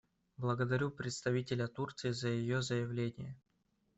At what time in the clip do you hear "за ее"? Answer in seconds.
2.09-2.63